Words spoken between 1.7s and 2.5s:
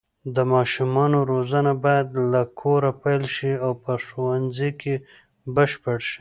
باید له